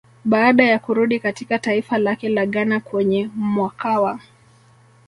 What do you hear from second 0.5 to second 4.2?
ya kurudi katika taifa lake la Ghana kwenye mwakawa